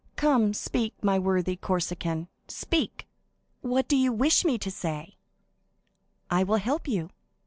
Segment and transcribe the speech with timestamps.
[0.15, 3.05] Come, speak, my worthy Corsican, speak!"
[3.61, 5.13] "What do you wish me to say?"
[6.27, 7.11] "I will help you.